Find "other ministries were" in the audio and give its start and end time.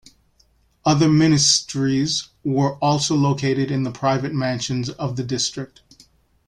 0.83-2.75